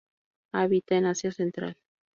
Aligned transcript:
Habita 0.51 0.95
en 0.95 1.05
Asia 1.05 1.31
central. 1.31 1.77